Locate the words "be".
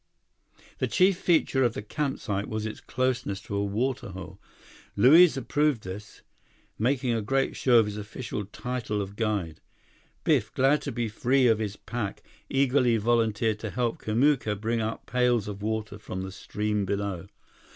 10.91-11.07